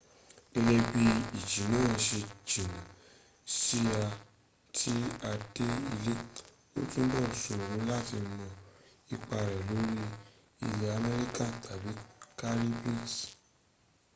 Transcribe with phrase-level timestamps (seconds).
[0.51, 1.03] gẹ́gẹ́ bí
[1.37, 2.19] ìjì náà ṣe
[2.49, 2.79] jìnà
[4.77, 4.91] si
[5.29, 6.21] à ti dé ilẹ̀
[6.79, 8.45] o túbọ̀ ṣòro láti mọ
[9.15, 10.05] ipa rẹ̀ lórí
[10.67, 11.91] ilẹ̀ amẹríkà tàbí
[12.39, 13.01] caribbean